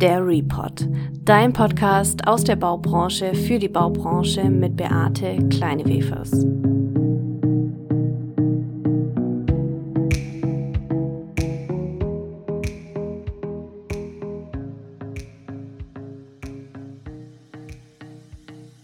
[0.00, 0.86] Der Report,
[1.24, 6.46] dein Podcast aus der Baubranche für die Baubranche mit Beate Kleinewefers.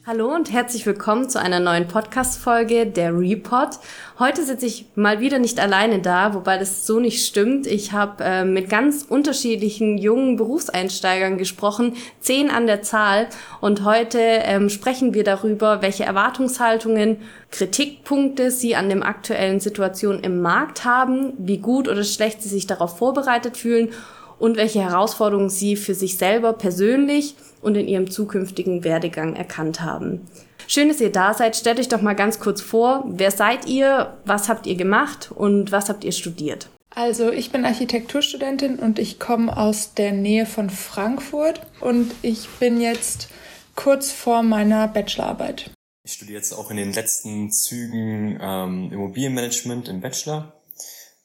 [0.07, 3.79] Hallo und herzlich willkommen zu einer neuen Podcast-Folge der Report.
[4.19, 7.67] Heute sitze ich mal wieder nicht alleine da, wobei das so nicht stimmt.
[7.67, 13.29] Ich habe äh, mit ganz unterschiedlichen jungen Berufseinsteigern gesprochen, zehn an der Zahl.
[13.63, 17.17] Und heute ähm, sprechen wir darüber, welche Erwartungshaltungen,
[17.51, 22.67] Kritikpunkte sie an dem aktuellen Situation im Markt haben, wie gut oder schlecht sie sich
[22.67, 23.89] darauf vorbereitet fühlen
[24.39, 30.27] und welche Herausforderungen sie für sich selber persönlich und in ihrem zukünftigen Werdegang erkannt haben.
[30.67, 31.57] Schön, dass ihr da seid.
[31.57, 35.73] Stellt euch doch mal ganz kurz vor, wer seid ihr, was habt ihr gemacht und
[35.73, 36.69] was habt ihr studiert?
[36.91, 42.81] Also ich bin Architekturstudentin und ich komme aus der Nähe von Frankfurt und ich bin
[42.81, 43.29] jetzt
[43.75, 45.71] kurz vor meiner Bachelorarbeit.
[46.05, 50.53] Ich studiere jetzt auch in den letzten Zügen ähm, Immobilienmanagement im Bachelor,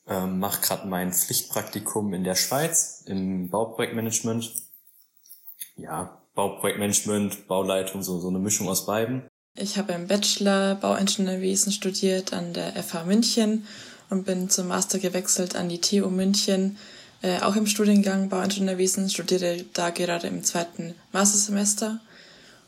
[0.09, 4.51] ähm, mache gerade mein Pflichtpraktikum in der Schweiz im Bauprojektmanagement.
[5.75, 9.27] Ja, Bauprojektmanagement, Bauleitung, so, so eine Mischung aus beiden.
[9.55, 13.67] Ich habe im Bachelor Bauingenieurwesen studiert an der FH München
[14.09, 16.77] und bin zum Master gewechselt an die TU München,
[17.21, 21.99] äh, auch im Studiengang Bauingenieurwesen, studiere da gerade im zweiten Mastersemester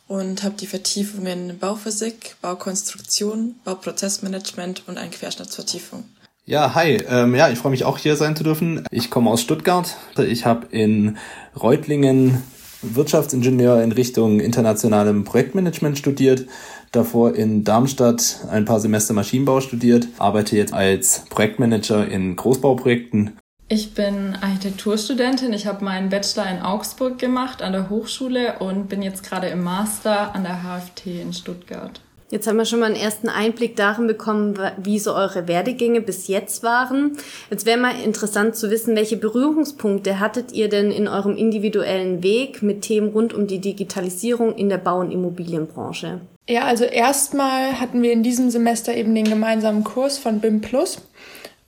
[0.07, 6.03] und habe die Vertiefungen Bauphysik, Baukonstruktion, Bauprozessmanagement und eine Querschnittsvertiefung.
[6.45, 6.97] Ja, hi.
[7.07, 8.83] Ähm, ja, ich freue mich auch hier sein zu dürfen.
[8.91, 9.95] Ich komme aus Stuttgart.
[10.17, 11.17] Ich habe in
[11.55, 12.41] Reutlingen
[12.81, 16.47] Wirtschaftsingenieur in Richtung internationalem Projektmanagement studiert,
[16.91, 23.37] davor in Darmstadt ein paar Semester Maschinenbau studiert, arbeite jetzt als Projektmanager in Großbauprojekten.
[23.67, 25.53] Ich bin Architekturstudentin.
[25.53, 29.63] Ich habe meinen Bachelor in Augsburg gemacht an der Hochschule und bin jetzt gerade im
[29.63, 32.01] Master an der HFT in Stuttgart.
[32.31, 36.29] Jetzt haben wir schon mal einen ersten Einblick darin bekommen, wie so eure Werdegänge bis
[36.29, 37.17] jetzt waren.
[37.49, 42.63] Jetzt wäre mal interessant zu wissen, welche Berührungspunkte hattet ihr denn in eurem individuellen Weg
[42.63, 46.21] mit Themen rund um die Digitalisierung in der Bau- und Immobilienbranche?
[46.47, 51.01] Ja, also erstmal hatten wir in diesem Semester eben den gemeinsamen Kurs von BIM Plus.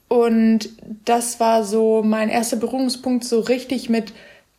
[0.08, 0.70] Und
[1.04, 4.14] das war so mein erster Berührungspunkt so richtig mit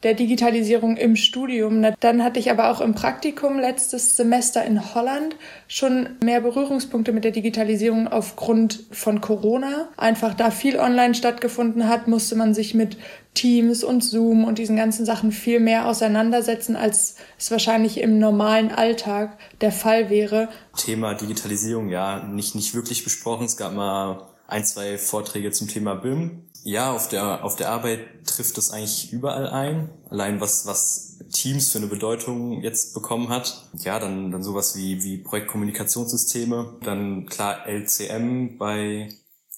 [0.04, 1.84] der Digitalisierung im Studium.
[2.00, 7.24] Dann hatte ich aber auch im Praktikum letztes Semester in Holland schon mehr Berührungspunkte mit
[7.24, 9.88] der Digitalisierung aufgrund von Corona.
[9.96, 12.98] Einfach da viel online stattgefunden hat, musste man sich mit
[13.32, 18.70] Teams und Zoom und diesen ganzen Sachen viel mehr auseinandersetzen, als es wahrscheinlich im normalen
[18.70, 20.48] Alltag der Fall wäre.
[20.76, 23.46] Thema Digitalisierung, ja, nicht, nicht wirklich besprochen.
[23.46, 26.42] Es gab mal ein, zwei Vorträge zum Thema BIM.
[26.64, 29.90] Ja, auf der, auf der Arbeit trifft es eigentlich überall ein.
[30.08, 33.68] Allein was, was Teams für eine Bedeutung jetzt bekommen hat.
[33.80, 36.78] Ja, dann, dann sowas wie, wie Projektkommunikationssysteme.
[36.82, 39.10] Dann klar LCM bei,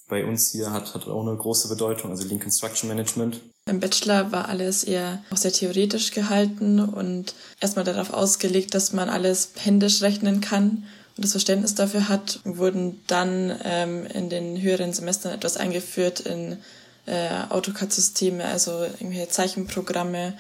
[0.09, 3.41] bei uns hier hat, hat auch eine große Bedeutung, also Lean Construction Management.
[3.69, 9.09] Im Bachelor war alles eher auch sehr theoretisch gehalten und erstmal darauf ausgelegt, dass man
[9.09, 10.85] alles händisch rechnen kann
[11.17, 16.59] und das Verständnis dafür hat, wurden dann ähm, in den höheren Semestern etwas eingeführt in
[17.07, 20.35] äh, AutoCAD-Systeme, also irgendwelche Zeichenprogramme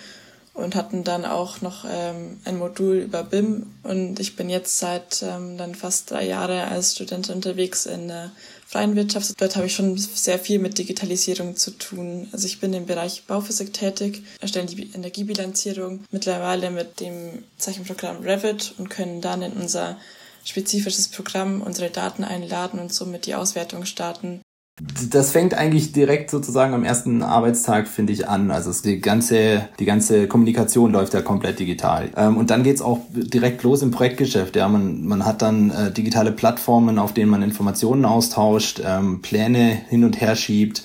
[0.56, 5.22] und hatten dann auch noch ähm, ein Modul über BIM und ich bin jetzt seit
[5.22, 8.30] ähm, dann fast drei Jahre als Student unterwegs in der
[8.66, 9.40] freien Wirtschaft.
[9.40, 12.28] Dort habe ich schon sehr viel mit Digitalisierung zu tun.
[12.32, 18.74] Also ich bin im Bereich Bauphysik tätig, erstellen die Energiebilanzierung mittlerweile mit dem Zeichenprogramm Revit
[18.78, 19.98] und können dann in unser
[20.44, 24.40] spezifisches Programm unsere Daten einladen und somit die Auswertung starten.
[24.78, 28.50] Das fängt eigentlich direkt sozusagen am ersten Arbeitstag, finde ich, an.
[28.50, 32.10] Also die ganze, die ganze Kommunikation läuft ja komplett digital.
[32.14, 34.54] Ähm, und dann geht's auch direkt los im Projektgeschäft.
[34.54, 39.78] Ja, man, man hat dann äh, digitale Plattformen, auf denen man Informationen austauscht, ähm, Pläne
[39.88, 40.82] hin und her schiebt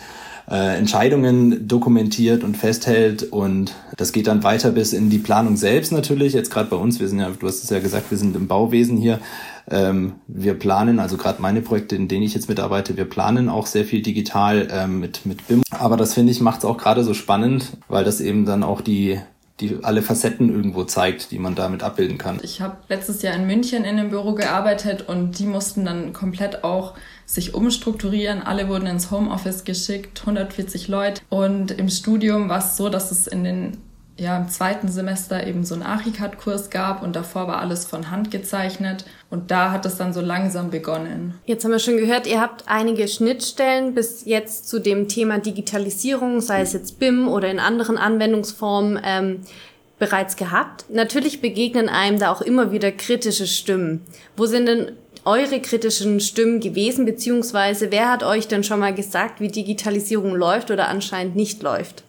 [0.50, 5.92] äh, Entscheidungen dokumentiert und festhält und das geht dann weiter bis in die Planung selbst
[5.92, 6.34] natürlich.
[6.34, 8.48] Jetzt gerade bei uns, wir sind ja, du hast es ja gesagt, wir sind im
[8.48, 9.20] Bauwesen hier.
[9.70, 13.68] Ähm, wir planen, also gerade meine Projekte, in denen ich jetzt mitarbeite, wir planen auch
[13.68, 15.62] sehr viel digital ähm, mit, mit BIM.
[15.72, 18.82] Aber das finde ich macht es auch gerade so spannend, weil das eben dann auch
[18.82, 19.20] die
[19.62, 22.40] die alle Facetten irgendwo zeigt, die man damit abbilden kann.
[22.42, 26.64] Ich habe letztes Jahr in München in einem Büro gearbeitet und die mussten dann komplett
[26.64, 26.96] auch
[27.34, 28.42] sich umstrukturieren.
[28.42, 31.22] Alle wurden ins Homeoffice geschickt, 140 Leute.
[31.30, 33.78] Und im Studium war es so, dass es in den
[34.18, 38.30] ja, im zweiten Semester eben so einen Archicad-Kurs gab und davor war alles von Hand
[38.30, 41.34] gezeichnet und da hat es dann so langsam begonnen.
[41.46, 46.40] Jetzt haben wir schon gehört, ihr habt einige Schnittstellen bis jetzt zu dem Thema Digitalisierung,
[46.40, 49.40] sei es jetzt BIM oder in anderen Anwendungsformen, ähm,
[49.98, 50.86] bereits gehabt.
[50.90, 54.02] Natürlich begegnen einem da auch immer wieder kritische Stimmen.
[54.36, 54.92] Wo sind denn
[55.26, 60.72] eure kritischen Stimmen gewesen, beziehungsweise wer hat euch denn schon mal gesagt, wie Digitalisierung läuft
[60.72, 62.04] oder anscheinend nicht läuft?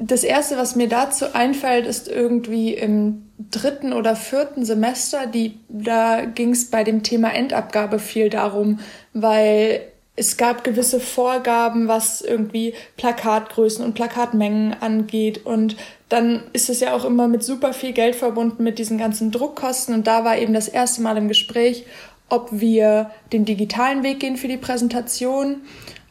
[0.00, 6.24] Das erste, was mir dazu einfällt, ist irgendwie im dritten oder vierten Semester, die, da
[6.24, 8.78] ging es bei dem Thema Endabgabe viel darum,
[9.12, 9.80] weil
[10.14, 15.46] es gab gewisse Vorgaben, was irgendwie Plakatgrößen und Plakatmengen angeht.
[15.46, 15.76] Und
[16.08, 19.94] dann ist es ja auch immer mit super viel Geld verbunden mit diesen ganzen Druckkosten.
[19.94, 21.86] Und da war eben das erste Mal im Gespräch,
[22.28, 25.62] ob wir den digitalen Weg gehen für die Präsentation.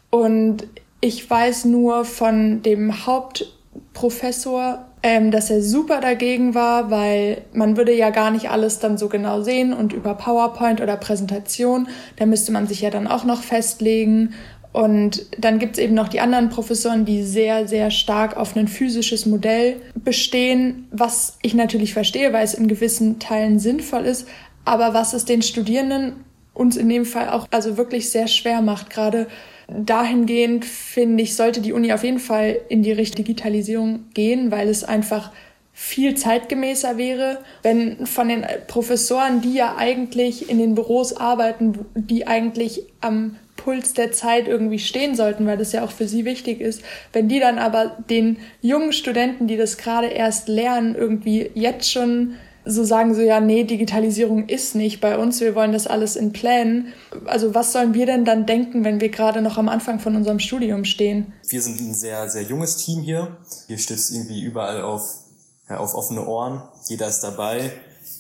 [0.10, 0.68] Und
[1.02, 7.94] ich weiß nur von dem Hauptprofessor, ähm, dass er super dagegen war, weil man würde
[7.94, 12.52] ja gar nicht alles dann so genau sehen und über PowerPoint oder Präsentation, da müsste
[12.52, 14.34] man sich ja dann auch noch festlegen.
[14.74, 19.26] Und dann gibt's eben noch die anderen Professoren, die sehr, sehr stark auf ein physisches
[19.26, 24.28] Modell bestehen, was ich natürlich verstehe, weil es in gewissen Teilen sinnvoll ist,
[24.68, 26.24] aber was es den Studierenden
[26.54, 28.90] uns in dem Fall auch also wirklich sehr schwer macht.
[28.90, 29.28] Gerade
[29.68, 34.68] dahingehend finde ich, sollte die Uni auf jeden Fall in die Richtung Digitalisierung gehen, weil
[34.68, 35.32] es einfach
[35.74, 42.26] viel zeitgemäßer wäre, wenn von den Professoren, die ja eigentlich in den Büros arbeiten, die
[42.26, 46.62] eigentlich am Puls der Zeit irgendwie stehen sollten, weil das ja auch für sie wichtig
[46.62, 46.82] ist,
[47.14, 52.36] wenn die dann aber den jungen Studenten, die das gerade erst lernen, irgendwie jetzt schon
[52.68, 56.34] so sagen so, ja, nee, Digitalisierung ist nicht bei uns, wir wollen das alles in
[56.34, 56.94] Plänen.
[57.26, 60.40] Also was sollen wir denn dann denken, wenn wir gerade noch am Anfang von unserem
[60.40, 61.34] Studium stehen?
[61.48, 63.38] Wir sind ein sehr, sehr junges Team hier.
[63.68, 65.04] Hier es irgendwie überall auf,
[65.70, 66.64] ja, auf offene Ohren.
[66.88, 67.72] Jeder ist dabei,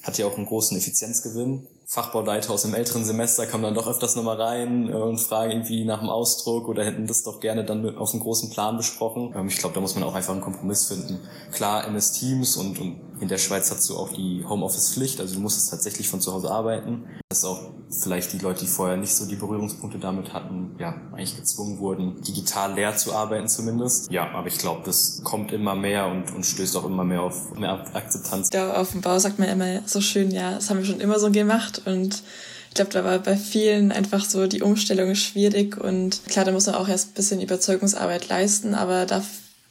[0.03, 1.67] hat ja auch einen großen Effizienzgewinn.
[1.89, 5.85] Fachbauleiter aus dem älteren Semester kommen dann doch öfters nochmal rein äh, und fragen irgendwie
[5.85, 9.33] nach dem Ausdruck oder hätten das doch gerne dann mit auf einem großen Plan besprochen.
[9.33, 11.19] Ähm, ich glaube, da muss man auch einfach einen Kompromiss finden.
[11.53, 15.41] Klar, MS Teams und, und in der Schweiz hast du auch die Homeoffice-Pflicht, also du
[15.41, 17.05] musst es tatsächlich von zu Hause arbeiten.
[17.29, 21.35] Dass auch vielleicht die Leute, die vorher nicht so die Berührungspunkte damit hatten, ja, eigentlich
[21.35, 24.11] gezwungen wurden, digital leer zu arbeiten zumindest.
[24.11, 27.53] Ja, aber ich glaube, das kommt immer mehr und, und stößt auch immer mehr auf
[27.55, 28.49] mehr Akzeptanz.
[28.49, 31.19] Da auf dem Bau sagt man immer so schön, ja, das haben wir schon immer
[31.19, 32.23] so gemacht und
[32.69, 36.67] ich glaube, da war bei vielen einfach so die Umstellung schwierig und klar, da muss
[36.67, 39.23] man auch erst ein bisschen Überzeugungsarbeit leisten, aber da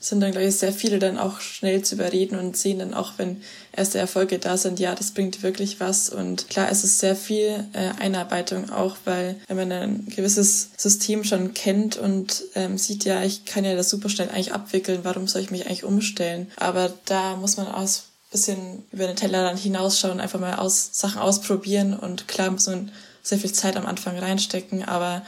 [0.08, 3.14] sind dann, glaube ich, sehr viele dann auch schnell zu überreden und sehen dann auch,
[3.16, 3.42] wenn
[3.72, 6.08] erste Erfolge da sind, ja, das bringt wirklich was.
[6.08, 11.24] Und klar, es ist sehr viel äh, Einarbeitung auch, weil wenn man ein gewisses System
[11.24, 15.26] schon kennt und ähm, sieht, ja, ich kann ja das super schnell eigentlich abwickeln, warum
[15.26, 16.50] soll ich mich eigentlich umstellen?
[16.56, 17.88] Aber da muss man auch
[18.30, 22.90] bisschen über den Teller dann hinausschauen, einfach mal aus, Sachen ausprobieren und klar muss man
[23.22, 25.22] sehr viel Zeit am Anfang reinstecken, aber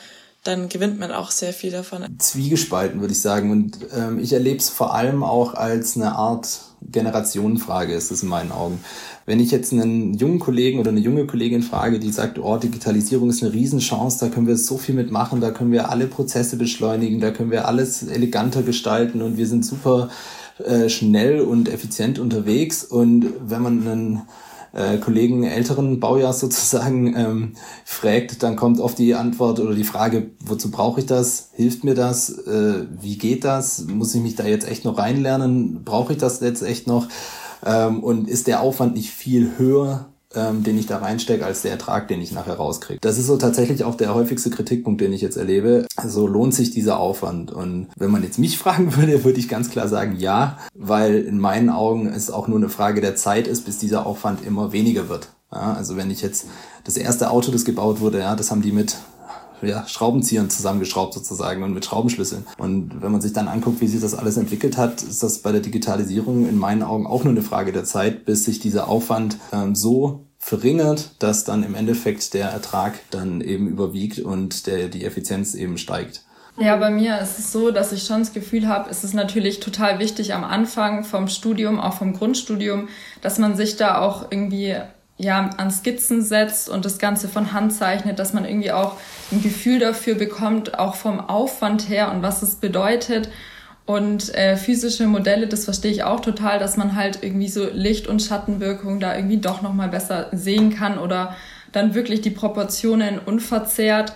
[0.48, 2.04] dann gewinnt man auch sehr viel davon.
[2.18, 3.50] Zwiegespalten, würde ich sagen.
[3.50, 8.30] Und ähm, ich erlebe es vor allem auch als eine Art Generationenfrage, ist es in
[8.30, 8.80] meinen Augen.
[9.26, 13.28] Wenn ich jetzt einen jungen Kollegen oder eine junge Kollegin frage, die sagt, oh, Digitalisierung
[13.28, 17.20] ist eine Riesenchance, da können wir so viel mitmachen, da können wir alle Prozesse beschleunigen,
[17.20, 20.08] da können wir alles eleganter gestalten und wir sind super
[20.64, 22.84] äh, schnell und effizient unterwegs.
[22.84, 24.22] Und wenn man einen
[24.72, 27.52] äh, Kollegen älteren Baujahrs sozusagen ähm,
[27.84, 31.50] fragt, dann kommt oft die Antwort oder die Frage, wozu brauche ich das?
[31.52, 32.30] Hilft mir das?
[32.30, 33.86] Äh, wie geht das?
[33.86, 35.84] Muss ich mich da jetzt echt noch reinlernen?
[35.84, 37.08] Brauche ich das jetzt echt noch?
[37.64, 41.72] Ähm, und ist der Aufwand nicht viel höher, ähm, den ich da reinstecke, als der
[41.72, 43.00] Ertrag, den ich nachher rauskriege.
[43.00, 45.86] Das ist so tatsächlich auch der häufigste Kritikpunkt, den ich jetzt erlebe.
[45.96, 47.50] Also lohnt sich dieser Aufwand?
[47.50, 51.38] Und wenn man jetzt mich fragen würde, würde ich ganz klar sagen, ja, weil in
[51.38, 55.08] meinen Augen es auch nur eine Frage der Zeit ist, bis dieser Aufwand immer weniger
[55.08, 55.28] wird.
[55.50, 56.46] Ja, also wenn ich jetzt
[56.84, 58.96] das erste Auto, das gebaut wurde, ja, das haben die mit
[59.62, 62.46] ja, Schraubenziehern zusammengeschraubt sozusagen und mit Schraubenschlüsseln.
[62.58, 65.52] Und wenn man sich dann anguckt, wie sich das alles entwickelt hat, ist das bei
[65.52, 69.38] der Digitalisierung in meinen Augen auch nur eine Frage der Zeit, bis sich dieser Aufwand
[69.52, 75.04] ähm, so verringert, dass dann im Endeffekt der Ertrag dann eben überwiegt und der, die
[75.04, 76.22] Effizienz eben steigt.
[76.60, 79.60] Ja, bei mir ist es so, dass ich schon das Gefühl habe, es ist natürlich
[79.60, 82.88] total wichtig am Anfang vom Studium, auch vom Grundstudium,
[83.22, 84.76] dass man sich da auch irgendwie
[85.18, 88.96] ja, an Skizzen setzt und das Ganze von Hand zeichnet, dass man irgendwie auch
[89.32, 93.28] ein Gefühl dafür bekommt, auch vom Aufwand her und was es bedeutet.
[93.84, 98.06] Und äh, physische Modelle, das verstehe ich auch total, dass man halt irgendwie so Licht-
[98.06, 101.34] und Schattenwirkung da irgendwie doch nochmal besser sehen kann oder
[101.72, 104.12] dann wirklich die Proportionen unverzerrt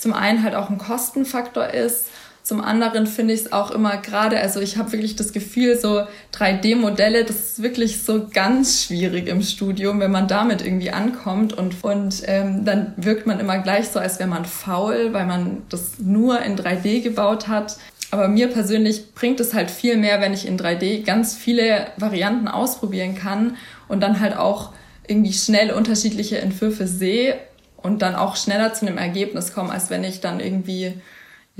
[0.00, 2.08] zum einen halt auch ein Kostenfaktor ist
[2.42, 6.02] zum anderen finde ich es auch immer gerade, also ich habe wirklich das Gefühl, so
[6.34, 11.84] 3D-Modelle, das ist wirklich so ganz schwierig im Studium, wenn man damit irgendwie ankommt und,
[11.84, 15.98] und ähm, dann wirkt man immer gleich so, als wäre man faul, weil man das
[15.98, 17.76] nur in 3D gebaut hat.
[18.10, 22.48] Aber mir persönlich bringt es halt viel mehr, wenn ich in 3D ganz viele Varianten
[22.48, 23.56] ausprobieren kann
[23.86, 24.72] und dann halt auch
[25.06, 27.36] irgendwie schnell unterschiedliche Entwürfe sehe
[27.76, 30.94] und dann auch schneller zu einem Ergebnis komme, als wenn ich dann irgendwie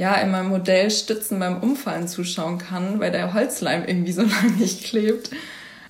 [0.00, 4.52] ja in meinem Modell Stützen beim Umfallen zuschauen kann, weil der Holzleim irgendwie so lange
[4.59, 5.30] nicht klebt.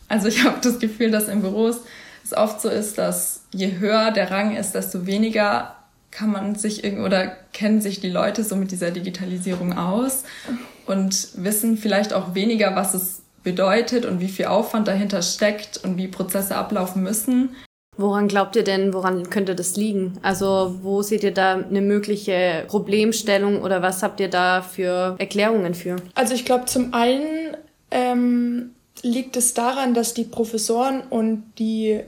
[0.08, 1.76] Also ich habe das Gefühl, dass in Büros
[2.24, 5.76] es oft so ist, dass je höher der Rang ist, desto weniger
[6.10, 10.24] kann man sich oder kennen sich die Leute so mit dieser Digitalisierung aus
[10.86, 15.96] und wissen vielleicht auch weniger, was es bedeutet und wie viel Aufwand dahinter steckt und
[15.98, 17.50] wie Prozesse ablaufen müssen.
[18.00, 20.14] Woran glaubt ihr denn, woran könnte das liegen?
[20.22, 25.74] Also wo seht ihr da eine mögliche Problemstellung oder was habt ihr da für Erklärungen
[25.74, 25.96] für?
[26.14, 27.56] Also ich glaube zum einen
[27.90, 28.70] ähm,
[29.02, 32.00] liegt es daran, dass die Professoren und die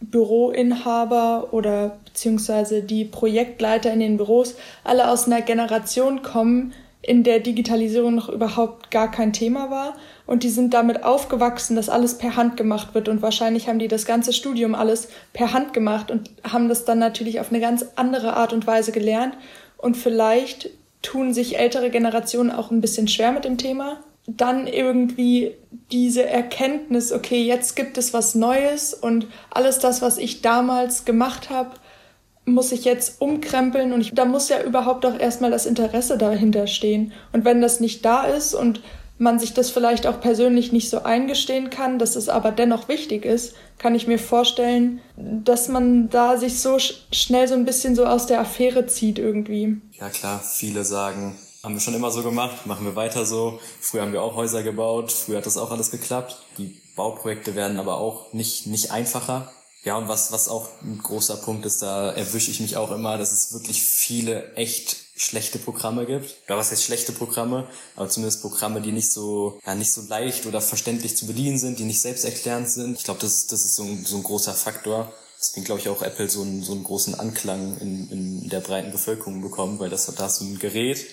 [0.00, 7.40] Büroinhaber oder beziehungsweise die Projektleiter in den Büros alle aus einer Generation kommen, in der
[7.40, 9.96] Digitalisierung noch überhaupt gar kein Thema war.
[10.24, 13.08] Und die sind damit aufgewachsen, dass alles per Hand gemacht wird.
[13.08, 17.00] Und wahrscheinlich haben die das ganze Studium alles per Hand gemacht und haben das dann
[17.00, 19.36] natürlich auf eine ganz andere Art und Weise gelernt.
[19.78, 20.70] Und vielleicht
[21.02, 23.98] tun sich ältere Generationen auch ein bisschen schwer mit dem Thema.
[24.28, 25.54] Dann irgendwie
[25.90, 31.50] diese Erkenntnis, okay, jetzt gibt es was Neues und alles das, was ich damals gemacht
[31.50, 31.70] habe,
[32.44, 36.66] muss ich jetzt umkrempeln und ich, da muss ja überhaupt auch erstmal das Interesse dahinter
[36.66, 37.12] stehen.
[37.32, 38.80] Und wenn das nicht da ist und
[39.18, 43.24] man sich das vielleicht auch persönlich nicht so eingestehen kann, dass es aber dennoch wichtig
[43.24, 47.94] ist, kann ich mir vorstellen, dass man da sich so sch schnell so ein bisschen
[47.94, 49.76] so aus der Affäre zieht irgendwie.
[49.92, 53.60] Ja klar, viele sagen, haben wir schon immer so gemacht, machen wir weiter so.
[53.80, 56.36] Früher haben wir auch Häuser gebaut, früher hat das auch alles geklappt.
[56.58, 59.52] Die Bauprojekte werden aber auch nicht, nicht einfacher.
[59.84, 63.18] Ja, und was, was auch ein großer Punkt ist, da erwische ich mich auch immer,
[63.18, 66.36] dass es wirklich viele echt schlechte Programme gibt.
[66.46, 67.68] Oder was heißt schlechte Programme?
[67.96, 71.80] Aber zumindest Programme, die nicht so, ja, nicht so leicht oder verständlich zu bedienen sind,
[71.80, 72.98] die nicht selbsterklärend sind.
[72.98, 75.12] Ich glaube, das, das ist so ein, so ein großer Faktor.
[75.40, 78.92] Deswegen glaube ich auch Apple so einen, so einen großen Anklang in, in der breiten
[78.92, 81.04] Bevölkerung bekommt, weil das, da hast du ein Gerät,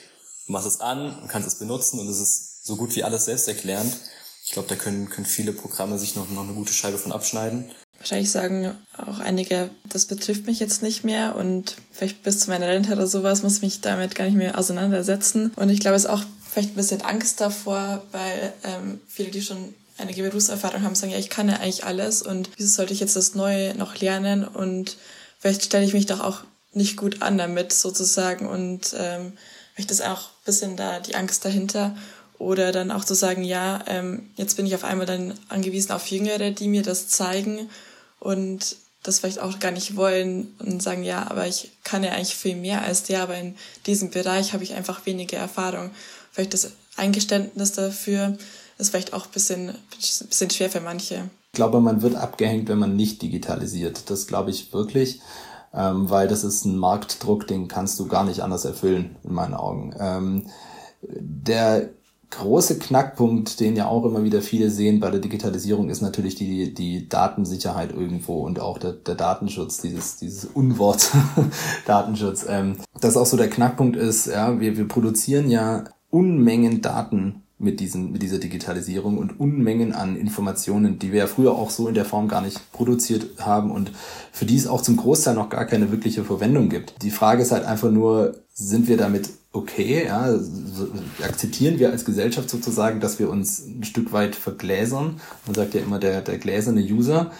[0.46, 3.26] du machst es an und kannst es benutzen und es ist so gut wie alles
[3.26, 3.98] selbsterklärend.
[4.46, 7.72] Ich glaube, da können, können viele Programme sich noch, noch eine gute Scheibe von abschneiden.
[8.00, 12.68] Wahrscheinlich sagen auch einige, das betrifft mich jetzt nicht mehr und vielleicht bis zu meiner
[12.68, 15.52] Rente oder sowas muss ich mich damit gar nicht mehr auseinandersetzen.
[15.58, 19.42] Und ich glaube, es ist auch vielleicht ein bisschen Angst davor, weil ähm, viele, die
[19.42, 23.02] schon einige Berufserfahrung haben, sagen, ja, ich kann ja eigentlich alles und wieso sollte ich
[23.02, 24.48] jetzt das Neue noch lernen?
[24.48, 24.96] Und
[25.38, 29.34] vielleicht stelle ich mich doch auch nicht gut an damit sozusagen und ähm,
[29.74, 31.96] vielleicht ist auch ein bisschen da die Angst dahinter.
[32.38, 36.08] Oder dann auch zu sagen, ja, ähm, jetzt bin ich auf einmal dann angewiesen auf
[36.08, 37.70] Jüngere, die mir das zeigen
[38.20, 42.36] und das vielleicht auch gar nicht wollen und sagen, ja, aber ich kann ja eigentlich
[42.36, 45.92] viel mehr als der, aber in diesem Bereich habe ich einfach weniger Erfahrung.
[46.32, 48.38] Vielleicht das Eingeständnis dafür
[48.78, 51.30] ist vielleicht auch ein bisschen, ein bisschen schwer für manche.
[51.52, 54.10] Ich glaube, man wird abgehängt, wenn man nicht digitalisiert.
[54.10, 55.22] Das glaube ich wirklich,
[55.74, 59.54] ähm, weil das ist ein Marktdruck, den kannst du gar nicht anders erfüllen, in meinen
[59.54, 59.96] Augen.
[59.98, 60.48] Ähm,
[61.02, 61.90] der
[62.32, 66.74] große Knackpunkt, den ja auch immer wieder viele sehen bei der Digitalisierung, ist natürlich die,
[66.74, 71.12] die Datensicherheit irgendwo und auch der, der Datenschutz, dieses, dieses Unwort
[71.86, 72.46] Datenschutz.
[72.48, 77.80] Ähm, das auch so der Knackpunkt ist, ja, wir, wir produzieren ja Unmengen Daten mit,
[77.82, 81.94] diesen, mit dieser Digitalisierung und Unmengen an Informationen, die wir ja früher auch so in
[81.94, 83.92] der Form gar nicht produziert haben und
[84.32, 86.94] für die es auch zum Großteil noch gar keine wirkliche Verwendung gibt.
[87.04, 90.38] Die Frage ist halt einfach nur, sind wir damit okay, ja,
[91.24, 95.20] akzeptieren wir als Gesellschaft sozusagen, dass wir uns ein Stück weit vergläsern.
[95.46, 97.32] Man sagt ja immer der, der gläserne User.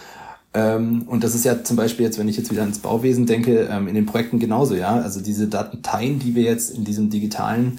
[0.52, 3.68] Ähm, und das ist ja zum Beispiel jetzt, wenn ich jetzt wieder ans Bauwesen denke,
[3.70, 4.96] ähm, in den Projekten genauso, ja.
[4.96, 7.78] Also diese Dateien, die wir jetzt in diesem digitalen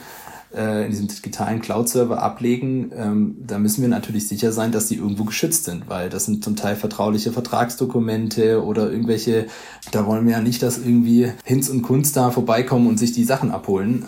[0.55, 4.95] äh, in diesem digitalen Cloud-Server ablegen, ähm, da müssen wir natürlich sicher sein, dass sie
[4.95, 9.47] irgendwo geschützt sind, weil das sind zum Teil vertrauliche Vertragsdokumente oder irgendwelche,
[9.91, 13.23] da wollen wir ja nicht, dass irgendwie Hinz und Kunst da vorbeikommen und sich die
[13.23, 14.05] Sachen abholen.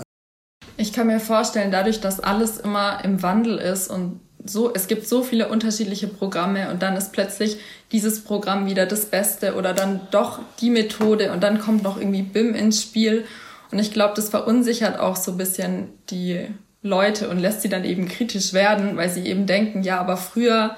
[0.83, 5.07] Ich kann mir vorstellen, dadurch, dass alles immer im Wandel ist und so, es gibt
[5.07, 7.55] so viele unterschiedliche Programme und dann ist plötzlich
[7.93, 12.23] dieses Programm wieder das Beste oder dann doch die Methode und dann kommt noch irgendwie
[12.23, 13.23] BIM ins Spiel
[13.71, 16.47] und ich glaube, das verunsichert auch so ein bisschen die
[16.81, 20.75] Leute und lässt sie dann eben kritisch werden, weil sie eben denken, ja, aber früher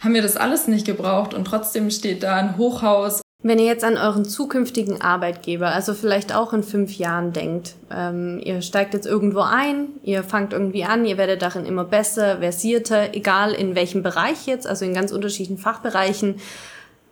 [0.00, 3.20] haben wir das alles nicht gebraucht und trotzdem steht da ein Hochhaus.
[3.48, 8.40] Wenn ihr jetzt an euren zukünftigen Arbeitgeber, also vielleicht auch in fünf Jahren denkt, ähm,
[8.42, 13.14] ihr steigt jetzt irgendwo ein, ihr fangt irgendwie an, ihr werdet darin immer besser, versierter,
[13.14, 16.40] egal in welchem Bereich jetzt, also in ganz unterschiedlichen Fachbereichen.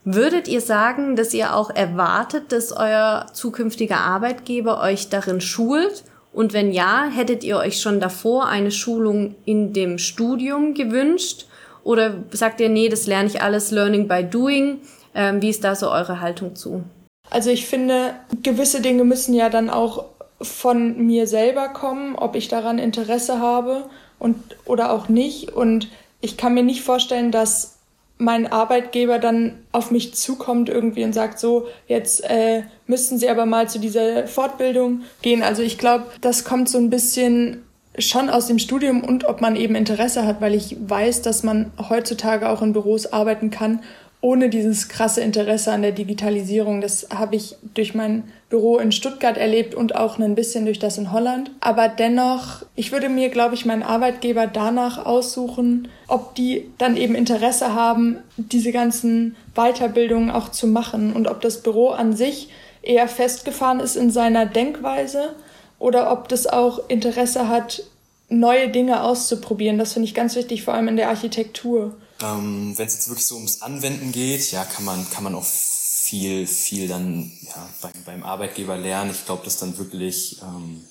[0.04, 6.02] Würdet ihr sagen, dass ihr auch erwartet, dass euer zukünftiger Arbeitgeber euch darin schult?
[6.32, 11.46] Und wenn ja, hättet ihr euch schon davor eine Schulung in dem Studium gewünscht?
[11.84, 14.80] Oder sagt ihr, nee, das lerne ich alles Learning by Doing?
[15.14, 16.82] Ähm, wie ist da so eure Haltung zu?
[17.30, 20.04] Also ich finde, gewisse Dinge müssen ja dann auch
[20.40, 23.84] von mir selber kommen, ob ich daran Interesse habe
[24.18, 25.52] und oder auch nicht.
[25.52, 25.88] Und
[26.20, 27.78] ich kann mir nicht vorstellen, dass
[28.16, 33.44] mein Arbeitgeber dann auf mich zukommt irgendwie und sagt so, jetzt äh, müssten Sie aber
[33.44, 35.42] mal zu dieser Fortbildung gehen.
[35.42, 37.64] Also ich glaube, das kommt so ein bisschen
[37.98, 41.72] schon aus dem Studium und ob man eben Interesse hat, weil ich weiß, dass man
[41.88, 43.80] heutzutage auch in Büros arbeiten kann
[44.24, 46.80] ohne dieses krasse Interesse an der Digitalisierung.
[46.80, 50.96] Das habe ich durch mein Büro in Stuttgart erlebt und auch ein bisschen durch das
[50.96, 51.50] in Holland.
[51.60, 57.14] Aber dennoch, ich würde mir, glaube ich, meinen Arbeitgeber danach aussuchen, ob die dann eben
[57.14, 62.48] Interesse haben, diese ganzen Weiterbildungen auch zu machen und ob das Büro an sich
[62.80, 65.34] eher festgefahren ist in seiner Denkweise
[65.78, 67.82] oder ob das auch Interesse hat,
[68.30, 69.76] neue Dinge auszuprobieren.
[69.76, 71.92] Das finde ich ganz wichtig, vor allem in der Architektur.
[72.24, 75.44] Ähm, Wenn es jetzt wirklich so ums Anwenden geht, ja, kann man, kann man auch
[75.44, 79.10] viel, viel dann ja, beim, beim Arbeitgeber lernen.
[79.10, 80.84] Ich glaube, das dann wirklich ähm,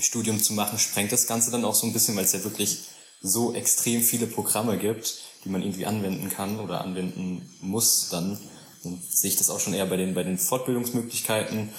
[0.00, 2.84] Studium zu machen, sprengt das Ganze dann auch so ein bisschen, weil es ja wirklich
[3.22, 8.38] so extrem viele Programme gibt, die man irgendwie anwenden kann oder anwenden muss, dann,
[8.82, 11.70] dann sehe ich das auch schon eher bei den, bei den Fortbildungsmöglichkeiten.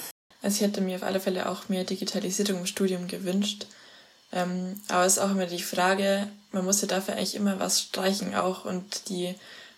[0.41, 3.67] Also ich hätte mir auf alle Fälle auch mehr Digitalisierung im Studium gewünscht.
[4.38, 7.82] Ähm, aber es ist auch immer die Frage, man muss ja dafür eigentlich immer was
[7.82, 8.65] streichen auch.
[8.65, 9.34] Und die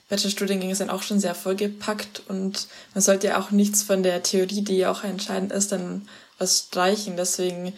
[0.10, 2.24] Bachelorstudiengänge sind auch schon sehr vollgepackt.
[2.28, 6.08] Und man sollte ja auch nichts von der Theorie, die ja auch entscheidend ist, dann
[6.38, 7.16] was streichen.
[7.16, 7.74] Deswegen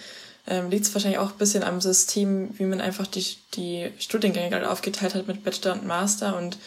[0.47, 4.49] ähm, liegt es wahrscheinlich auch ein bisschen am System, wie man einfach die, die Studiengänge
[4.49, 6.35] gerade aufgeteilt hat mit Bachelor und Master.
[6.35, 6.57] Und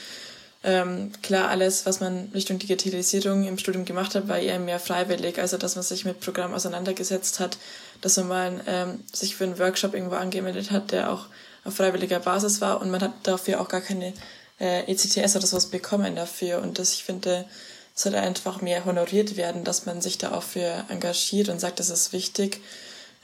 [0.63, 5.39] ähm, klar, alles, was man Richtung Digitalisierung im Studium gemacht hat, war eher mehr freiwillig,
[5.39, 7.59] also dass man sich mit Programmen auseinandergesetzt hat,
[8.05, 11.27] dass man mal ähm, sich für einen Workshop irgendwo angemeldet hat, der auch
[11.65, 14.13] auf freiwilliger Basis war und man hat dafür auch gar keine
[14.61, 16.61] äh, ECTS oder sowas bekommen dafür.
[16.61, 17.47] Und das, ich finde,
[17.95, 21.89] sollte einfach mehr honoriert werden, dass man sich da auch für engagiert und sagt, das
[21.89, 22.61] ist wichtig.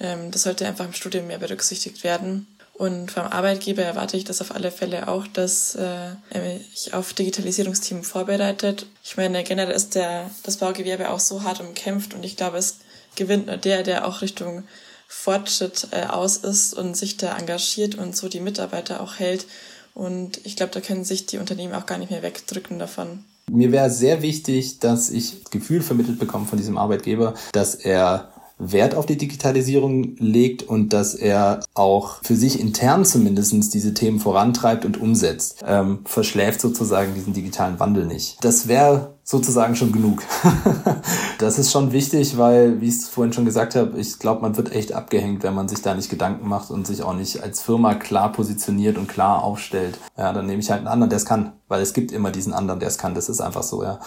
[0.01, 2.47] Ähm, das sollte einfach im Studium mehr berücksichtigt werden.
[2.73, 5.83] Und vom Arbeitgeber erwarte ich das auf alle Fälle auch, dass äh,
[6.31, 8.87] er mich auf Digitalisierungsthemen vorbereitet.
[9.05, 12.79] Ich meine, generell ist der, das Baugewerbe auch so hart umkämpft und ich glaube, es
[13.17, 14.65] gewinnt nur der, der auch Richtung
[15.09, 19.47] Fortschritt äh, aus ist und sich da engagiert und so die Mitarbeiter auch hält.
[19.95, 23.25] Und ich glaube, da können sich die Unternehmen auch gar nicht mehr wegdrücken davon.
[23.51, 28.95] Mir wäre sehr wichtig, dass ich Gefühl vermittelt bekomme von diesem Arbeitgeber, dass er Wert
[28.95, 34.85] auf die Digitalisierung legt und dass er auch für sich intern zumindestens diese Themen vorantreibt
[34.85, 35.65] und umsetzt.
[35.67, 38.37] Ähm, verschläft sozusagen diesen digitalen Wandel nicht.
[38.43, 40.23] Das wäre sozusagen schon genug.
[41.39, 44.57] das ist schon wichtig, weil, wie ich es vorhin schon gesagt habe, ich glaube, man
[44.57, 47.63] wird echt abgehängt, wenn man sich da nicht Gedanken macht und sich auch nicht als
[47.63, 49.99] Firma klar positioniert und klar aufstellt.
[50.19, 52.53] Ja, dann nehme ich halt einen anderen, der es kann, weil es gibt immer diesen
[52.53, 53.15] anderen, der es kann.
[53.15, 54.01] Das ist einfach so, ja.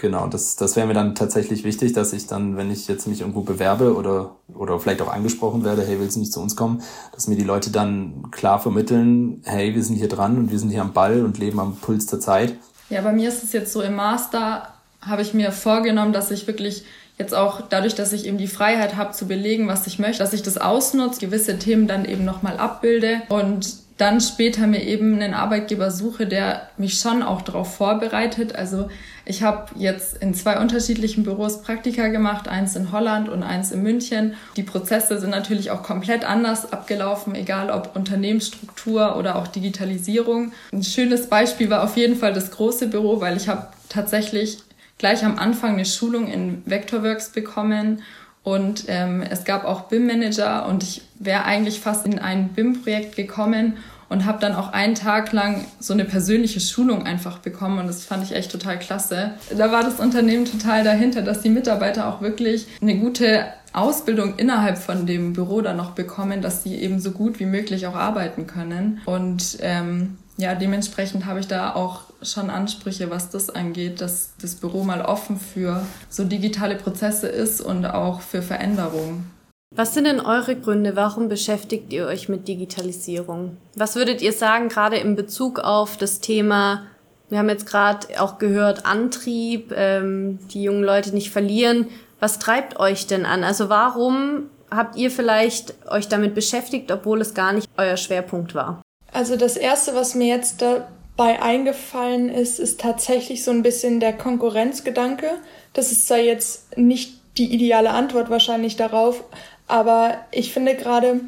[0.00, 3.20] Genau, das, das wäre mir dann tatsächlich wichtig, dass ich dann, wenn ich jetzt mich
[3.20, 6.82] irgendwo bewerbe oder, oder vielleicht auch angesprochen werde, hey, willst du nicht zu uns kommen,
[7.12, 10.70] dass mir die Leute dann klar vermitteln, hey, wir sind hier dran und wir sind
[10.70, 12.54] hier am Ball und leben am Puls der Zeit.
[12.88, 14.68] Ja, bei mir ist es jetzt so im Master,
[15.02, 16.86] habe ich mir vorgenommen, dass ich wirklich
[17.18, 20.32] jetzt auch dadurch, dass ich eben die Freiheit habe zu belegen, was ich möchte, dass
[20.32, 23.68] ich das ausnutze, gewisse Themen dann eben nochmal abbilde und
[24.00, 28.54] dann später mir eben einen Arbeitgeber suche, der mich schon auch darauf vorbereitet.
[28.54, 28.88] Also
[29.26, 33.82] ich habe jetzt in zwei unterschiedlichen Büros Praktika gemacht, eins in Holland und eins in
[33.82, 34.34] München.
[34.56, 40.52] Die Prozesse sind natürlich auch komplett anders abgelaufen, egal ob Unternehmensstruktur oder auch Digitalisierung.
[40.72, 44.58] Ein schönes Beispiel war auf jeden Fall das große Büro, weil ich habe tatsächlich
[44.96, 48.00] gleich am Anfang eine Schulung in Vectorworks bekommen
[48.42, 53.76] und ähm, es gab auch BIM-Manager und ich wäre eigentlich fast in ein BIM-Projekt gekommen
[54.10, 58.04] und habe dann auch einen Tag lang so eine persönliche Schulung einfach bekommen und das
[58.04, 59.32] fand ich echt total klasse.
[59.56, 64.78] Da war das Unternehmen total dahinter, dass die Mitarbeiter auch wirklich eine gute Ausbildung innerhalb
[64.78, 68.48] von dem Büro dann noch bekommen, dass sie eben so gut wie möglich auch arbeiten
[68.48, 69.00] können.
[69.06, 74.56] Und ähm, ja, dementsprechend habe ich da auch schon Ansprüche, was das angeht, dass das
[74.56, 79.30] Büro mal offen für so digitale Prozesse ist und auch für Veränderungen.
[79.72, 80.96] Was sind denn eure Gründe?
[80.96, 83.56] Warum beschäftigt ihr euch mit Digitalisierung?
[83.76, 86.86] Was würdet ihr sagen, gerade in Bezug auf das Thema,
[87.28, 91.86] wir haben jetzt gerade auch gehört, Antrieb, ähm, die jungen Leute nicht verlieren.
[92.18, 93.44] Was treibt euch denn an?
[93.44, 98.82] Also warum habt ihr vielleicht euch damit beschäftigt, obwohl es gar nicht euer Schwerpunkt war?
[99.12, 104.14] Also das Erste, was mir jetzt dabei eingefallen ist, ist tatsächlich so ein bisschen der
[104.14, 105.30] Konkurrenzgedanke.
[105.74, 109.24] Das ist zwar jetzt nicht die ideale Antwort wahrscheinlich darauf,
[109.70, 111.20] Aber ich finde gerade,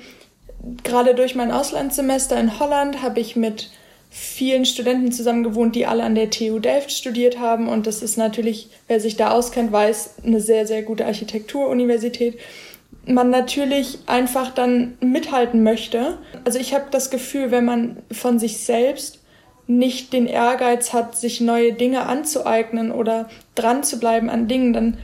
[0.83, 3.71] gerade durch mein Auslandssemester in Holland habe ich mit
[4.11, 7.69] vielen Studenten zusammen gewohnt, die alle an der TU Delft studiert haben.
[7.69, 12.39] Und das ist natürlich, wer sich da auskennt, weiß, eine sehr, sehr gute Architekturuniversität.
[13.07, 16.19] Man natürlich einfach dann mithalten möchte.
[16.45, 19.21] Also ich habe das Gefühl, wenn man von sich selbst
[19.67, 24.99] nicht den Ehrgeiz hat, sich neue Dinge anzueignen oder dran zu bleiben an Dingen, dann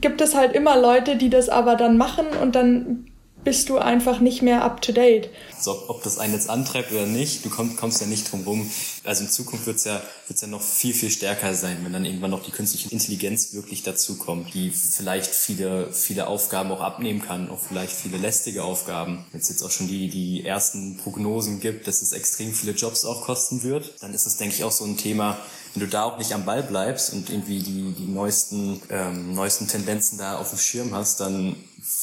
[0.00, 3.06] gibt es halt immer Leute, die das aber dann machen und dann
[3.46, 5.30] bist du einfach nicht mehr up to date.
[5.56, 8.68] So, ob das einen jetzt antreibt oder nicht, du kommst, kommst ja nicht drum rum.
[9.04, 12.32] Also in Zukunft wird's ja, wird's ja noch viel, viel stärker sein, wenn dann irgendwann
[12.32, 17.60] noch die künstliche Intelligenz wirklich dazukommt, die vielleicht viele, viele Aufgaben auch abnehmen kann, auch
[17.60, 19.24] vielleicht viele lästige Aufgaben.
[19.30, 23.04] Wenn es jetzt auch schon die, die ersten Prognosen gibt, dass es extrem viele Jobs
[23.04, 25.38] auch kosten wird, dann ist es, denke ich, auch so ein Thema,
[25.76, 29.68] wenn du da auch nicht am Ball bleibst und irgendwie die, die neuesten, ähm, neuesten
[29.68, 31.54] Tendenzen da auf dem Schirm hast, dann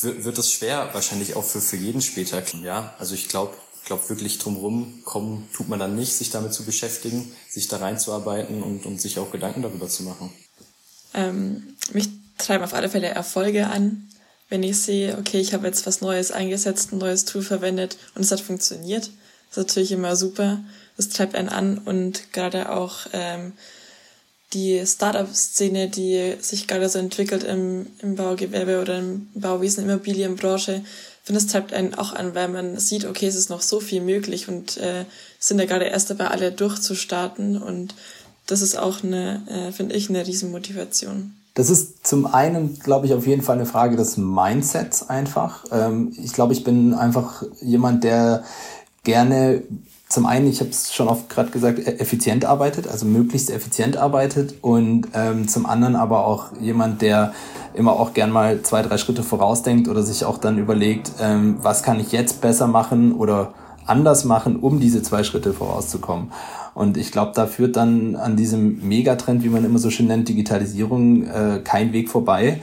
[0.04, 2.44] wird es schwer, wahrscheinlich auch für, für jeden später.
[2.62, 3.56] Ja, also ich glaube,
[3.86, 8.62] glaube wirklich drumherum kommen tut man dann nicht, sich damit zu beschäftigen, sich da reinzuarbeiten
[8.62, 10.32] und, und sich auch Gedanken darüber zu machen.
[11.16, 14.08] Ähm, mich treiben auf alle Fälle Erfolge an,
[14.50, 18.22] wenn ich sehe, okay, ich habe jetzt was Neues eingesetzt, ein neues Tool verwendet und
[18.22, 19.10] es hat funktioniert.
[19.50, 20.60] Das ist natürlich immer super
[20.98, 23.54] das treibt einen an und gerade auch ähm,
[24.54, 30.84] die Startup-Szene, die sich gerade so entwickelt im, im Baugewerbe oder im Bauwesen, Immobilienbranche,
[31.24, 34.02] finde, es treibt einen auch an, weil man sieht, okay, es ist noch so viel
[34.02, 35.06] möglich und äh,
[35.40, 37.96] sind ja gerade erst dabei, alle durchzustarten und
[38.46, 41.34] das ist auch eine, äh, finde ich, eine Riesenmotivation.
[41.56, 45.64] Das ist zum einen, glaube ich, auf jeden Fall eine Frage des Mindsets einfach.
[45.72, 48.44] Ähm, ich glaube, ich bin einfach jemand, der
[49.04, 49.64] gerne
[50.14, 53.98] zum einen, ich habe es schon oft gerade gesagt, e-, effizient arbeitet, also möglichst effizient
[53.98, 57.34] arbeitet und ähm, zum anderen aber auch jemand, der
[57.74, 61.82] immer auch gern mal zwei, drei Schritte vorausdenkt oder sich auch dann überlegt, ähm, was
[61.82, 63.54] kann ich jetzt besser machen oder
[63.86, 66.32] anders machen, um diese zwei Schritte vorauszukommen.
[66.76, 70.30] Und ich glaube, da führt dann an diesem Megatrend, wie man immer so schön nennt,
[70.30, 72.62] Digitalisierung, äh, kein Weg vorbei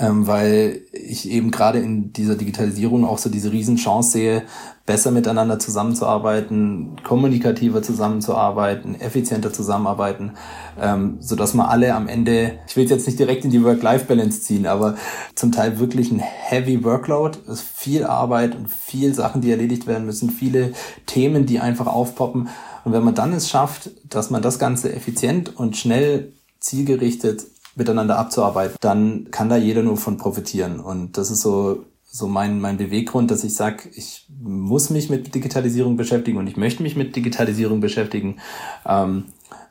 [0.00, 4.42] ähm, weil ich eben gerade in dieser Digitalisierung auch so diese Riesenchance sehe,
[4.86, 10.32] besser miteinander zusammenzuarbeiten, kommunikativer zusammenzuarbeiten, effizienter zusammenarbeiten,
[10.80, 14.40] ähm, so dass man alle am Ende, ich will jetzt nicht direkt in die Work-Life-Balance
[14.42, 14.96] ziehen, aber
[15.34, 20.06] zum Teil wirklich ein Heavy Workload, ist viel Arbeit und viel Sachen, die erledigt werden
[20.06, 20.72] müssen, viele
[21.06, 22.48] Themen, die einfach aufpoppen.
[22.84, 27.44] Und wenn man dann es schafft, dass man das Ganze effizient und schnell zielgerichtet
[27.76, 30.80] miteinander abzuarbeiten, dann kann da jeder nur von profitieren.
[30.80, 35.34] Und das ist so, so mein, mein Beweggrund, dass ich sage, ich muss mich mit
[35.34, 38.40] Digitalisierung beschäftigen und ich möchte mich mit Digitalisierung beschäftigen,
[38.86, 39.26] ähm,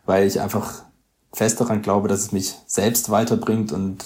[0.06, 0.84] weil ich einfach
[1.34, 4.04] fest daran glaube, dass es mich selbst weiterbringt und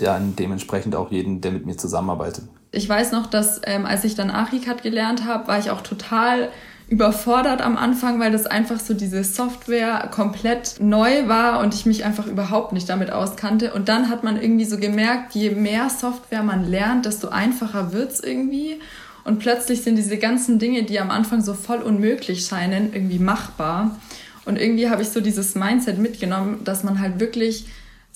[0.00, 2.44] dann dementsprechend auch jeden, der mit mir zusammenarbeitet.
[2.70, 6.50] Ich weiß noch, dass ähm, als ich dann Archicad gelernt habe, war ich auch total
[6.88, 12.04] überfordert am Anfang, weil das einfach so diese Software komplett neu war und ich mich
[12.04, 13.74] einfach überhaupt nicht damit auskannte.
[13.74, 18.20] Und dann hat man irgendwie so gemerkt, je mehr Software man lernt, desto einfacher wird's
[18.20, 18.80] irgendwie.
[19.24, 23.98] Und plötzlich sind diese ganzen Dinge, die am Anfang so voll unmöglich scheinen, irgendwie machbar.
[24.46, 27.66] Und irgendwie habe ich so dieses Mindset mitgenommen, dass man halt wirklich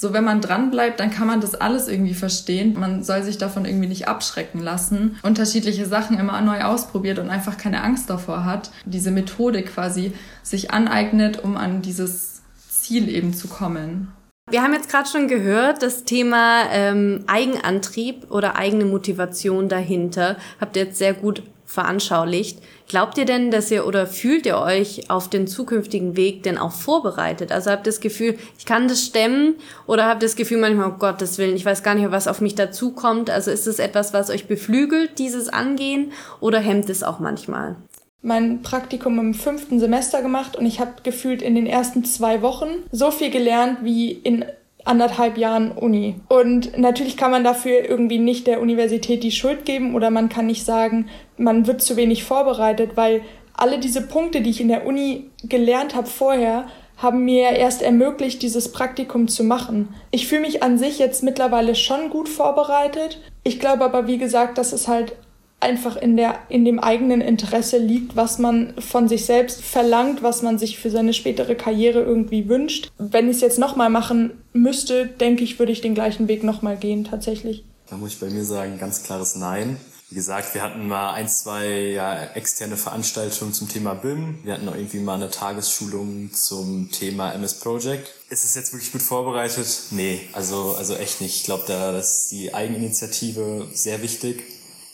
[0.02, 2.74] so, wenn man dran bleibt, dann kann man das alles irgendwie verstehen.
[2.76, 5.16] Man soll sich davon irgendwie nicht abschrecken lassen.
[5.22, 8.72] Unterschiedliche Sachen immer neu ausprobiert und einfach keine Angst davor hat.
[8.84, 10.12] Diese Methode quasi
[10.42, 14.08] sich aneignet, um an dieses Ziel eben zu kommen.
[14.50, 20.76] Wir haben jetzt gerade schon gehört, das Thema ähm, Eigenantrieb oder eigene Motivation dahinter habt
[20.76, 22.58] ihr jetzt sehr gut veranschaulicht.
[22.92, 26.72] Glaubt ihr denn, dass ihr oder fühlt ihr euch auf den zukünftigen Weg denn auch
[26.72, 27.50] vorbereitet?
[27.50, 29.54] Also habt ihr das Gefühl, ich kann das stemmen
[29.86, 32.42] oder habt ihr das Gefühl manchmal, oh Gottes Willen, ich weiß gar nicht, was auf
[32.42, 33.30] mich dazukommt?
[33.30, 37.76] Also ist es etwas, was euch beflügelt, dieses Angehen oder hemmt es auch manchmal?
[38.24, 42.68] mein Praktikum im fünften Semester gemacht und ich habe gefühlt in den ersten zwei Wochen
[42.92, 44.44] so viel gelernt wie in
[44.84, 46.16] anderthalb Jahren Uni.
[46.28, 50.46] Und natürlich kann man dafür irgendwie nicht der Universität die Schuld geben oder man kann
[50.46, 53.22] nicht sagen, man wird zu wenig vorbereitet, weil
[53.54, 56.66] alle diese Punkte, die ich in der Uni gelernt habe vorher,
[56.96, 59.94] haben mir erst ermöglicht, dieses Praktikum zu machen.
[60.10, 63.20] Ich fühle mich an sich jetzt mittlerweile schon gut vorbereitet.
[63.42, 65.14] Ich glaube aber, wie gesagt, dass es halt
[65.62, 70.42] einfach in der in dem eigenen Interesse liegt, was man von sich selbst verlangt, was
[70.42, 72.90] man sich für seine spätere Karriere irgendwie wünscht.
[72.98, 76.76] Wenn ich es jetzt nochmal machen müsste, denke ich, würde ich den gleichen Weg nochmal
[76.76, 77.64] gehen, tatsächlich.
[77.88, 79.76] Da muss ich bei mir sagen, ganz klares Nein.
[80.12, 84.40] Wie gesagt, wir hatten mal ein, zwei ja, externe Veranstaltungen zum Thema BIM.
[84.44, 88.10] Wir hatten auch irgendwie mal eine Tagesschulung zum Thema MS Project.
[88.28, 89.66] Ist es jetzt wirklich gut vorbereitet?
[89.90, 91.36] Nee, also, also echt nicht.
[91.36, 94.44] Ich glaube, da ist die Eigeninitiative sehr wichtig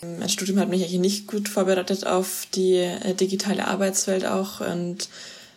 [0.00, 5.08] Mein Studium hat mich eigentlich nicht gut vorbereitet auf die äh, digitale Arbeitswelt auch und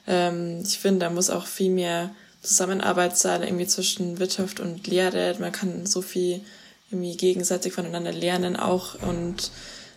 [0.07, 2.09] ähm, ich finde, da muss auch viel mehr
[2.41, 5.35] Zusammenarbeit sein, irgendwie zwischen Wirtschaft und Lehre.
[5.39, 6.41] Man kann so viel
[6.89, 9.51] irgendwie gegenseitig voneinander lernen auch und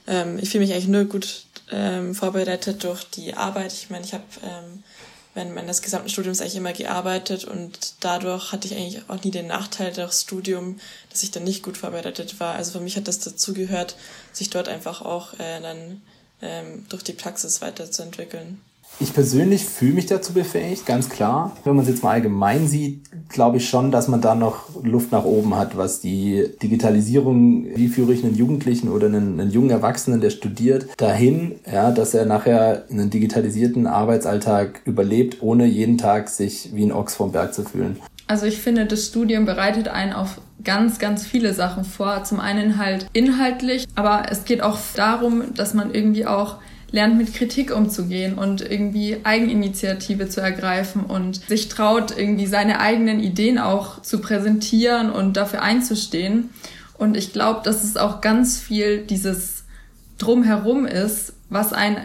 [0.06, 3.72] ähm, ich fühle mich eigentlich nur gut ähm, vorbereitet durch die Arbeit.
[3.72, 4.82] Ich meine, ich habe ähm,
[5.34, 9.48] während meines gesamten Studiums eigentlich immer gearbeitet und dadurch hatte ich eigentlich auch nie den
[9.48, 10.78] Nachteil durchs Studium,
[11.10, 12.54] dass ich dann nicht gut vorbereitet war.
[12.54, 13.96] Also für mich hat das dazugehört,
[14.32, 16.02] sich dort einfach auch äh, dann
[16.40, 18.60] ähm, durch die Praxis weiterzuentwickeln.
[19.00, 21.56] Ich persönlich fühle mich dazu befähigt, ganz klar.
[21.64, 25.10] Wenn man es jetzt mal allgemein sieht, glaube ich schon, dass man da noch Luft
[25.10, 29.70] nach oben hat, was die Digitalisierung, wie führe ich einen Jugendlichen oder einen, einen jungen
[29.70, 36.28] Erwachsenen, der studiert, dahin, ja, dass er nachher einen digitalisierten Arbeitsalltag überlebt, ohne jeden Tag
[36.28, 37.98] sich wie ein Ochs vom Berg zu fühlen.
[38.26, 42.24] Also ich finde, das Studium bereitet einen auf ganz, ganz viele Sachen vor.
[42.24, 46.56] Zum einen halt inhaltlich, aber es geht auch darum, dass man irgendwie auch
[46.94, 53.18] lernt mit Kritik umzugehen und irgendwie Eigeninitiative zu ergreifen und sich traut, irgendwie seine eigenen
[53.18, 56.50] Ideen auch zu präsentieren und dafür einzustehen.
[56.96, 59.64] Und ich glaube, dass es auch ganz viel dieses
[60.18, 61.96] Drumherum ist, was einen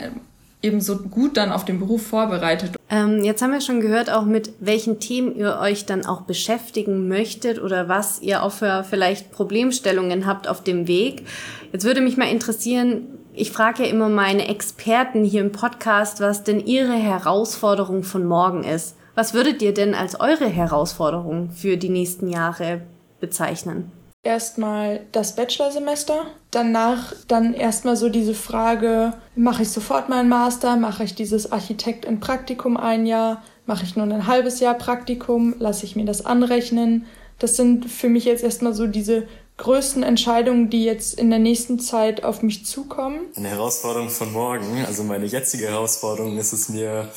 [0.64, 2.72] eben so gut dann auf den Beruf vorbereitet.
[2.90, 7.08] Ähm, jetzt haben wir schon gehört, auch mit welchen Themen ihr euch dann auch beschäftigen
[7.08, 11.28] möchtet oder was ihr auch für vielleicht Problemstellungen habt auf dem Weg.
[11.72, 16.44] Jetzt würde mich mal interessieren, ich frage ja immer meine Experten hier im Podcast, was
[16.44, 18.96] denn ihre Herausforderung von morgen ist.
[19.16, 22.82] Was würdet ihr denn als eure Herausforderung für die nächsten Jahre
[23.20, 23.92] bezeichnen?
[24.24, 31.06] Erstmal das Bachelorsemester, danach dann erstmal so diese Frage, mache ich sofort meinen Master, mache
[31.06, 35.86] ich dieses Architekt in Praktikum ein Jahr, mache ich nur ein halbes Jahr Praktikum, lasse
[35.86, 37.06] ich mir das anrechnen.
[37.40, 39.26] Das sind für mich jetzt erstmal so diese
[39.60, 43.28] größten Entscheidungen, die jetzt in der nächsten Zeit auf mich zukommen?
[43.36, 47.12] Eine Herausforderung von morgen, also meine jetzige Herausforderung ist es mir,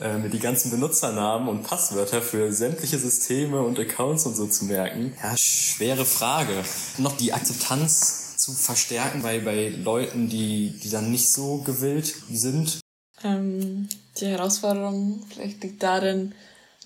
[0.00, 4.64] äh, mir die ganzen Benutzernamen und Passwörter für sämtliche Systeme und Accounts und so zu
[4.66, 5.12] merken.
[5.22, 6.54] Ja, schwere Frage.
[6.98, 12.80] Noch die Akzeptanz zu verstärken bei, bei Leuten, die, die dann nicht so gewillt sind.
[13.22, 16.34] Ähm, die Herausforderung vielleicht liegt darin,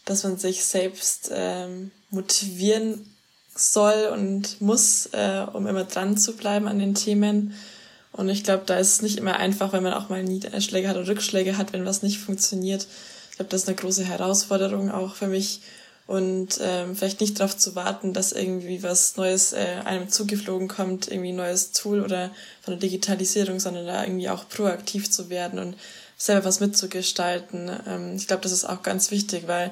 [0.07, 3.14] dass man sich selbst ähm, motivieren
[3.55, 7.55] soll und muss, äh, um immer dran zu bleiben an den Themen.
[8.13, 10.97] Und ich glaube, da ist es nicht immer einfach, wenn man auch mal Niederschläge hat
[10.97, 12.87] oder Rückschläge hat, wenn was nicht funktioniert.
[13.31, 15.61] Ich glaube, das ist eine große Herausforderung auch für mich.
[16.07, 21.09] Und ähm, vielleicht nicht darauf zu warten, dass irgendwie was Neues äh, einem zugeflogen kommt,
[21.09, 25.59] irgendwie ein neues Tool oder von der Digitalisierung, sondern da irgendwie auch proaktiv zu werden
[25.59, 25.77] und
[26.19, 27.71] selber was mitzugestalten.
[27.87, 29.71] Ähm, ich glaube, das ist auch ganz wichtig, weil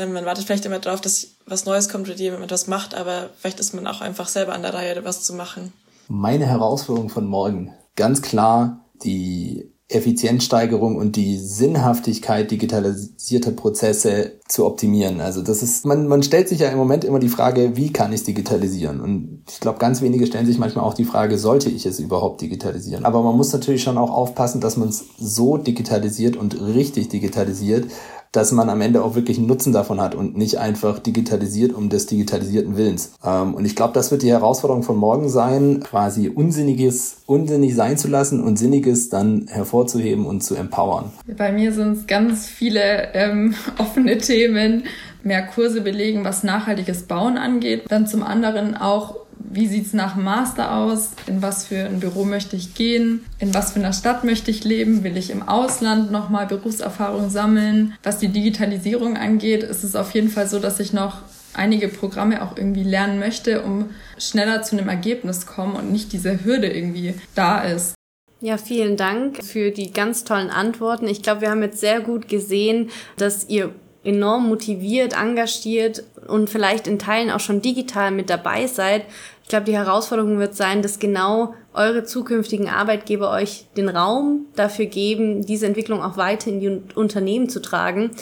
[0.00, 3.30] ähm, man wartet vielleicht immer darauf, dass was Neues kommt oder jemand etwas macht, aber
[3.38, 5.72] vielleicht ist man auch einfach selber an der Reihe, was zu machen.
[6.08, 15.20] Meine Herausforderung von morgen, ganz klar die Effizienzsteigerung und die Sinnhaftigkeit digitalisierter Prozesse zu optimieren.
[15.20, 18.12] Also das ist, man, man stellt sich ja im Moment immer die Frage, wie kann
[18.12, 19.00] ich es digitalisieren?
[19.00, 22.40] Und ich glaube, ganz wenige stellen sich manchmal auch die Frage, sollte ich es überhaupt
[22.40, 23.04] digitalisieren?
[23.04, 27.90] Aber man muss natürlich schon auch aufpassen, dass man es so digitalisiert und richtig digitalisiert,
[28.32, 31.88] dass man am Ende auch wirklich einen Nutzen davon hat und nicht einfach digitalisiert um
[31.88, 33.12] des digitalisierten Willens.
[33.24, 37.98] Ähm, und ich glaube, das wird die Herausforderung von morgen sein, quasi Unsinniges unsinnig sein
[37.98, 41.10] zu lassen und Sinniges dann hervorzuheben und zu empowern.
[41.36, 44.84] Bei mir sind es ganz viele ähm, offene Themen,
[45.22, 47.84] mehr Kurse belegen, was nachhaltiges Bauen angeht.
[47.88, 49.16] Dann zum anderen auch
[49.50, 51.10] wie sieht's nach dem Master aus?
[51.26, 53.24] In was für ein Büro möchte ich gehen?
[53.38, 55.02] In was für einer Stadt möchte ich leben?
[55.02, 57.94] Will ich im Ausland nochmal Berufserfahrung sammeln?
[58.02, 61.18] Was die Digitalisierung angeht, ist es auf jeden Fall so, dass ich noch
[61.52, 66.44] einige Programme auch irgendwie lernen möchte, um schneller zu einem Ergebnis kommen und nicht diese
[66.44, 67.94] Hürde irgendwie da ist.
[68.40, 71.08] Ja, vielen Dank für die ganz tollen Antworten.
[71.08, 76.86] Ich glaube, wir haben jetzt sehr gut gesehen, dass ihr enorm motiviert, engagiert und vielleicht
[76.86, 79.04] in Teilen auch schon digital mit dabei seid.
[79.50, 84.86] Ich glaube, die Herausforderung wird sein, dass genau eure zukünftigen Arbeitgeber euch den Raum dafür
[84.86, 88.12] geben, diese Entwicklung auch weiter in die Unternehmen zu tragen.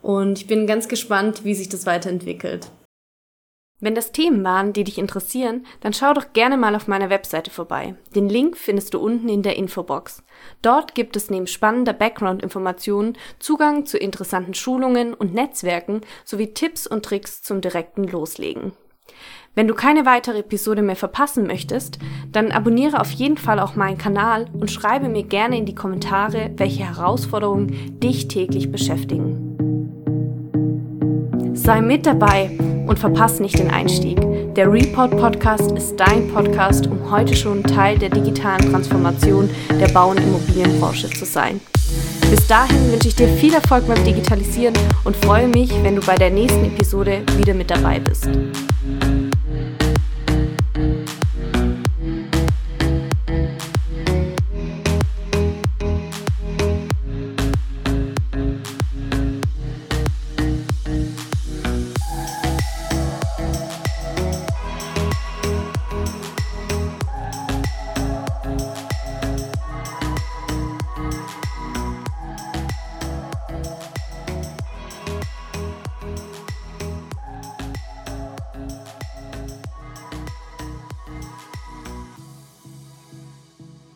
[0.00, 2.70] Und ich bin ganz gespannt, wie sich das weiterentwickelt.
[3.80, 7.50] Wenn das Themen waren, die dich interessieren, dann schau doch gerne mal auf meiner Webseite
[7.50, 7.94] vorbei.
[8.14, 10.22] Den Link findest du unten in der Infobox.
[10.62, 17.04] Dort gibt es neben spannender Background-Informationen Zugang zu interessanten Schulungen und Netzwerken sowie Tipps und
[17.04, 18.72] Tricks zum direkten Loslegen.
[19.58, 21.98] Wenn du keine weitere Episode mehr verpassen möchtest,
[22.30, 26.52] dann abonniere auf jeden Fall auch meinen Kanal und schreibe mir gerne in die Kommentare,
[26.56, 29.56] welche Herausforderungen dich täglich beschäftigen.
[31.54, 34.20] Sei mit dabei und verpasse nicht den Einstieg,
[34.54, 40.10] Der Report Podcast ist dein Podcast, um heute schon Teil der digitalen Transformation der Bau-
[40.10, 41.60] und Immobilienbranche zu sein.
[42.30, 46.14] Bis dahin wünsche ich dir viel Erfolg beim Digitalisieren und freue mich, wenn du bei
[46.14, 48.28] der nächsten Episode wieder mit dabei bist.